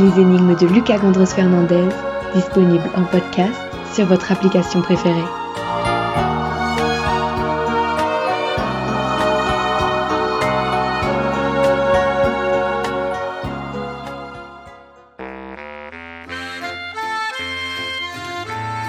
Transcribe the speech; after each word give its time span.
Les 0.00 0.20
énigmes 0.20 0.54
de 0.54 0.66
Lucas 0.66 0.98
Gandros 0.98 1.26
Fernandez, 1.26 1.88
disponibles 2.32 2.88
en 2.94 3.02
podcast 3.02 3.60
sur 3.92 4.06
votre 4.06 4.30
application 4.30 4.80
préférée. 4.80 5.24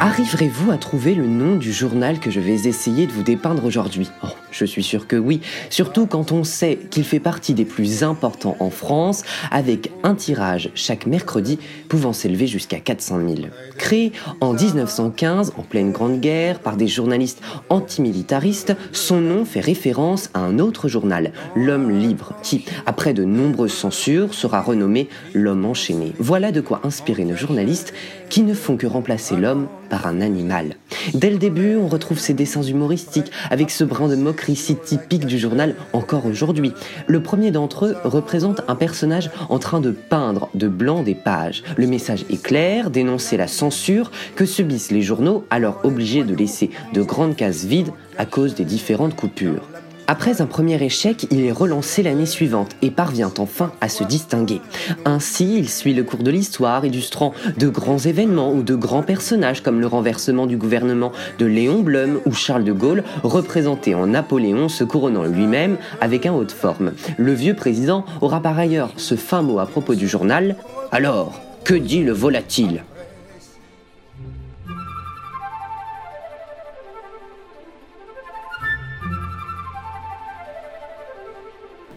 Arriverez-vous 0.00 0.70
à 0.70 0.76
trouver 0.76 1.14
le 1.14 1.26
nom 1.26 1.56
du 1.56 1.72
journal 1.72 2.20
que 2.20 2.30
je 2.30 2.40
vais 2.40 2.68
essayer 2.68 3.06
de 3.06 3.12
vous 3.12 3.22
dépeindre 3.22 3.64
aujourd'hui? 3.64 4.10
Oh, 4.22 4.28
Je 4.50 4.64
suis 4.64 4.82
sûr 4.82 5.06
que 5.06 5.16
oui, 5.16 5.40
surtout 5.70 6.06
quand 6.06 6.32
on 6.32 6.44
sait 6.44 6.78
qu'il 6.90 7.04
fait 7.04 7.20
partie 7.20 7.54
des 7.54 7.64
plus 7.64 8.02
importants 8.02 8.56
en 8.60 8.70
France, 8.70 9.22
avec 9.50 9.90
un 10.02 10.14
tirage 10.14 10.70
chaque 10.74 11.06
mercredi 11.06 11.58
pouvant 11.88 12.12
s'élever 12.12 12.46
jusqu'à 12.46 12.80
400 12.80 13.20
000. 13.26 13.48
Créé 13.76 14.12
en 14.40 14.52
1915, 14.52 15.52
en 15.56 15.62
pleine 15.62 15.92
Grande 15.92 16.20
Guerre, 16.20 16.60
par 16.60 16.76
des 16.76 16.88
journalistes 16.88 17.40
antimilitaristes, 17.68 18.74
son 18.92 19.20
nom 19.20 19.44
fait 19.44 19.60
référence 19.60 20.30
à 20.34 20.40
un 20.40 20.58
autre 20.58 20.88
journal, 20.88 21.32
L'Homme 21.54 21.90
Libre, 21.90 22.34
qui, 22.42 22.64
après 22.86 23.14
de 23.14 23.24
nombreuses 23.24 23.72
censures, 23.72 24.34
sera 24.34 24.60
renommé 24.60 25.08
L'Homme 25.34 25.64
Enchaîné. 25.64 26.12
Voilà 26.18 26.52
de 26.52 26.60
quoi 26.60 26.80
inspirer 26.84 27.24
nos 27.24 27.36
journalistes 27.36 27.92
qui 28.28 28.42
ne 28.42 28.54
font 28.54 28.76
que 28.76 28.86
remplacer 28.86 29.36
l'homme 29.36 29.68
par 29.88 30.06
un 30.06 30.20
animal. 30.20 30.76
Dès 31.14 31.30
le 31.30 31.38
début, 31.38 31.76
on 31.76 31.88
retrouve 31.88 32.18
ces 32.18 32.34
dessins 32.34 32.62
humoristiques 32.62 33.30
avec 33.50 33.70
ce 33.70 33.84
brin 33.84 34.08
de 34.08 34.16
moquerie 34.16 34.37
typique 34.84 35.26
du 35.26 35.38
journal 35.38 35.74
encore 35.92 36.26
aujourd'hui. 36.26 36.72
Le 37.06 37.22
premier 37.22 37.50
d'entre 37.50 37.86
eux 37.86 37.96
représente 38.04 38.62
un 38.68 38.74
personnage 38.74 39.30
en 39.48 39.58
train 39.58 39.80
de 39.80 39.90
peindre 39.90 40.48
de 40.54 40.68
blanc 40.68 41.02
des 41.02 41.14
pages. 41.14 41.62
Le 41.76 41.86
message 41.86 42.24
est 42.30 42.42
clair, 42.42 42.90
dénoncer 42.90 43.36
la 43.36 43.48
censure 43.48 44.10
que 44.36 44.46
subissent 44.46 44.90
les 44.90 45.02
journaux 45.02 45.44
alors 45.50 45.80
obligés 45.84 46.24
de 46.24 46.34
laisser 46.34 46.70
de 46.94 47.02
grandes 47.02 47.36
cases 47.36 47.64
vides 47.64 47.92
à 48.16 48.26
cause 48.26 48.54
des 48.54 48.64
différentes 48.64 49.14
coupures. 49.14 49.68
Après 50.10 50.40
un 50.40 50.46
premier 50.46 50.82
échec, 50.82 51.26
il 51.30 51.44
est 51.44 51.52
relancé 51.52 52.02
l'année 52.02 52.24
suivante 52.24 52.76
et 52.80 52.90
parvient 52.90 53.30
enfin 53.36 53.72
à 53.82 53.90
se 53.90 54.04
distinguer. 54.04 54.62
Ainsi, 55.04 55.58
il 55.58 55.68
suit 55.68 55.92
le 55.92 56.02
cours 56.02 56.22
de 56.22 56.30
l'histoire, 56.30 56.86
illustrant 56.86 57.34
de 57.58 57.68
grands 57.68 57.98
événements 57.98 58.50
ou 58.50 58.62
de 58.62 58.74
grands 58.74 59.02
personnages 59.02 59.62
comme 59.62 59.82
le 59.82 59.86
renversement 59.86 60.46
du 60.46 60.56
gouvernement 60.56 61.12
de 61.38 61.44
Léon 61.44 61.80
Blum 61.80 62.20
ou 62.24 62.32
Charles 62.32 62.64
de 62.64 62.72
Gaulle, 62.72 63.04
représenté 63.22 63.94
en 63.94 64.06
Napoléon 64.06 64.70
se 64.70 64.82
couronnant 64.82 65.24
lui-même 65.24 65.76
avec 66.00 66.24
un 66.24 66.32
haut 66.32 66.44
de 66.44 66.52
forme. 66.52 66.92
Le 67.18 67.34
vieux 67.34 67.54
président 67.54 68.06
aura 68.22 68.40
par 68.40 68.58
ailleurs 68.58 68.92
ce 68.96 69.14
fin 69.14 69.42
mot 69.42 69.58
à 69.58 69.66
propos 69.66 69.94
du 69.94 70.08
journal 70.08 70.56
Alors, 70.90 71.38
que 71.64 71.74
dit 71.74 72.02
le 72.02 72.12
volatile? 72.12 72.82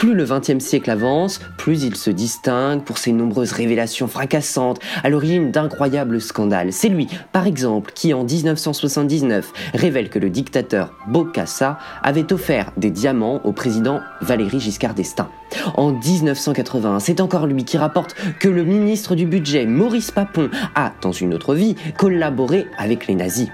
Plus 0.02 0.16
le 0.16 0.25
XXe 0.25 0.57
siècle 0.57 0.89
avance, 0.89 1.39
plus 1.59 1.83
il 1.83 1.95
se 1.95 2.09
distingue 2.09 2.83
pour 2.83 2.97
ses 2.97 3.11
nombreuses 3.11 3.52
révélations 3.52 4.07
fracassantes, 4.07 4.80
à 5.03 5.09
l'origine 5.09 5.52
d'incroyables 5.52 6.19
scandales. 6.19 6.73
C'est 6.73 6.89
lui, 6.89 7.07
par 7.31 7.45
exemple, 7.45 7.91
qui 7.94 8.11
en 8.16 8.23
1979 8.23 9.53
révèle 9.75 10.09
que 10.09 10.17
le 10.17 10.31
dictateur 10.31 10.95
Bokassa 11.07 11.77
avait 12.02 12.33
offert 12.33 12.72
des 12.77 12.89
diamants 12.89 13.41
au 13.44 13.52
président 13.52 13.99
Valéry 14.22 14.59
Giscard 14.59 14.95
d'Estaing. 14.95 15.29
En 15.75 15.91
1980, 15.91 16.99
c'est 16.99 17.22
encore 17.22 17.45
lui 17.45 17.63
qui 17.63 17.77
rapporte 17.77 18.16
que 18.39 18.49
le 18.49 18.63
ministre 18.63 19.13
du 19.13 19.27
Budget, 19.27 19.67
Maurice 19.67 20.09
Papon, 20.09 20.49
a, 20.73 20.94
dans 21.03 21.11
une 21.11 21.35
autre 21.35 21.53
vie, 21.53 21.75
collaboré 21.95 22.66
avec 22.79 23.05
les 23.05 23.13
nazis. 23.13 23.50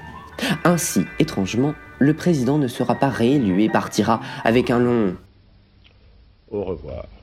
Ainsi, 0.64 1.02
étrangement, 1.20 1.74
le 2.00 2.14
président 2.14 2.58
ne 2.58 2.70
sera 2.70 2.96
pas 2.96 3.10
réélu 3.10 3.64
et 3.64 3.70
partira 3.70 4.22
avec 4.46 4.72
un 4.72 4.80
long 4.80 5.14
au 6.48 6.64
revoir. 6.66 7.17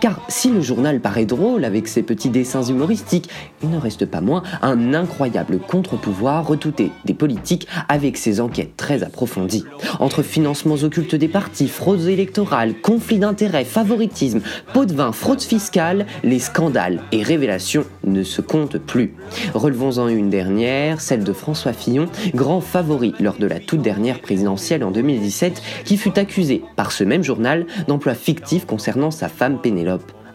Car 0.00 0.20
si 0.28 0.50
le 0.50 0.60
journal 0.60 1.00
paraît 1.00 1.26
drôle 1.26 1.64
avec 1.64 1.88
ses 1.88 2.02
petits 2.02 2.30
dessins 2.30 2.62
humoristiques, 2.62 3.28
il 3.62 3.70
ne 3.70 3.78
reste 3.78 4.06
pas 4.06 4.20
moins 4.20 4.42
un 4.62 4.94
incroyable 4.94 5.58
contre-pouvoir 5.58 6.46
retouté 6.46 6.90
des 7.04 7.14
politiques 7.14 7.66
avec 7.88 8.16
ses 8.16 8.40
enquêtes 8.40 8.76
très 8.76 9.02
approfondies. 9.02 9.64
Entre 10.00 10.22
financements 10.22 10.74
occultes 10.74 11.14
des 11.14 11.28
partis, 11.28 11.68
fraudes 11.68 12.06
électorales, 12.06 12.74
conflits 12.80 13.18
d'intérêts, 13.18 13.64
favoritisme, 13.64 14.40
pots 14.72 14.86
de 14.86 14.94
vin, 14.94 15.12
fraude 15.12 15.40
fiscale, 15.40 16.06
les 16.22 16.38
scandales 16.38 17.00
et 17.12 17.22
révélations 17.22 17.84
ne 18.04 18.22
se 18.22 18.40
comptent 18.40 18.78
plus. 18.78 19.14
Relevons-en 19.54 20.08
une 20.08 20.30
dernière, 20.30 21.00
celle 21.00 21.24
de 21.24 21.32
François 21.32 21.72
Fillon, 21.72 22.06
grand 22.34 22.60
favori 22.60 23.14
lors 23.20 23.38
de 23.38 23.46
la 23.46 23.60
toute 23.60 23.82
dernière 23.82 24.20
présidentielle 24.20 24.84
en 24.84 24.90
2017, 24.90 25.62
qui 25.84 25.96
fut 25.96 26.18
accusé 26.18 26.62
par 26.76 26.92
ce 26.92 27.04
même 27.04 27.22
journal 27.22 27.66
d'emploi 27.88 28.14
fictif 28.14 28.66
concernant 28.66 29.10
sa 29.10 29.28
femme 29.28 29.58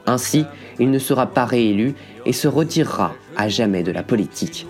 Ainsi, 0.05 0.45
il 0.79 0.89
ne 0.91 0.99
sera 0.99 1.27
pas 1.27 1.45
réélu 1.45 1.93
et 2.25 2.33
se 2.33 2.47
retirera 2.47 3.13
à 3.37 3.49
jamais 3.49 3.83
de 3.83 3.91
la 3.91 4.03
politique. 4.03 4.65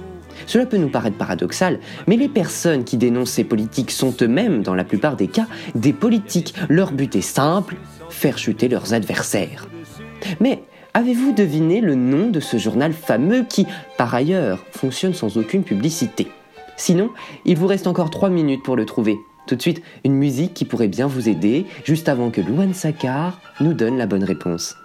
Cela 0.45 0.65
peut 0.65 0.77
nous 0.77 0.89
paraître 0.89 1.17
paradoxal, 1.17 1.79
mais 2.07 2.17
les 2.17 2.27
personnes 2.27 2.83
qui 2.83 2.97
dénoncent 2.97 3.31
ces 3.31 3.43
politiques 3.43 3.91
sont 3.91 4.13
eux-mêmes, 4.21 4.63
dans 4.63 4.75
la 4.75 4.83
plupart 4.83 5.15
des 5.15 5.27
cas, 5.27 5.47
des 5.75 5.93
politiques. 5.93 6.53
Leur 6.67 6.91
but 6.91 7.15
est 7.15 7.21
simple, 7.21 7.75
faire 8.09 8.37
chuter 8.37 8.67
leurs 8.67 8.93
adversaires. 8.93 9.67
Mais 10.39 10.63
avez-vous 10.93 11.31
deviné 11.31 11.79
le 11.79 11.95
nom 11.95 12.29
de 12.29 12.39
ce 12.39 12.57
journal 12.57 12.91
fameux 12.91 13.43
qui, 13.43 13.67
par 13.97 14.13
ailleurs, 14.13 14.65
fonctionne 14.71 15.13
sans 15.13 15.37
aucune 15.37 15.63
publicité? 15.63 16.27
Sinon, 16.75 17.11
il 17.45 17.57
vous 17.57 17.67
reste 17.67 17.87
encore 17.87 18.09
3 18.09 18.29
minutes 18.29 18.63
pour 18.63 18.75
le 18.75 18.85
trouver. 18.85 19.17
Tout 19.51 19.57
de 19.57 19.61
suite, 19.61 19.81
une 20.05 20.13
musique 20.13 20.53
qui 20.53 20.63
pourrait 20.63 20.87
bien 20.87 21.07
vous 21.07 21.27
aider, 21.27 21.65
juste 21.83 22.07
avant 22.07 22.31
que 22.31 22.39
Luan 22.39 22.73
Sakar 22.73 23.41
nous 23.59 23.73
donne 23.73 23.97
la 23.97 24.07
bonne 24.07 24.23
réponse. 24.23 24.77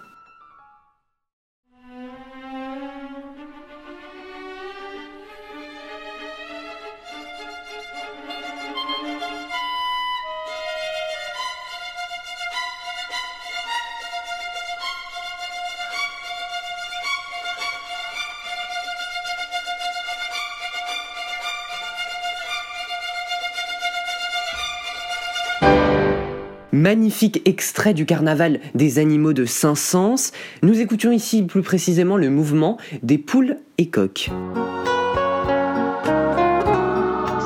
Magnifique 26.77 27.41
extrait 27.45 27.95
du 27.95 28.05
carnaval 28.05 28.59
des 28.75 28.99
animaux 28.99 29.33
de 29.33 29.45
Saint-Saëns. 29.45 30.31
Nous 30.61 30.79
écoutions 30.79 31.11
ici 31.11 31.41
plus 31.41 31.63
précisément 31.63 32.17
le 32.17 32.29
mouvement 32.29 32.77
des 33.01 33.17
poules 33.17 33.57
et 33.79 33.87
coqs. 33.87 34.29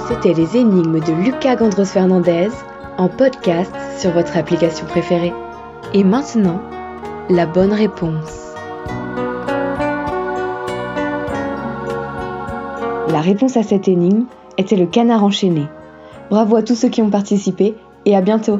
C'était 0.06 0.34
les 0.34 0.58
énigmes 0.58 1.00
de 1.00 1.14
Lucas 1.14 1.56
Gandros 1.56 1.86
Fernandez 1.86 2.50
en 2.97 3.08
podcast 3.08 3.74
sur 3.97 4.12
votre 4.12 4.36
application 4.36 4.86
préférée. 4.86 5.31
Et 5.94 6.03
maintenant, 6.03 6.62
la 7.30 7.46
bonne 7.46 7.72
réponse. 7.72 8.53
La 13.08 13.22
réponse 13.22 13.56
à 13.56 13.64
cette 13.64 13.88
énigme 13.88 14.25
était 14.58 14.75
le 14.75 14.88
canard 14.88 15.24
enchaîné. 15.24 15.68
Bravo 16.30 16.58
à 16.58 16.64
tous 16.64 16.75
ceux 16.75 16.90
qui 16.90 17.02
ont 17.02 17.09
participé 17.09 17.75
et 18.06 18.14
à 18.14 18.20
bientôt 18.20 18.59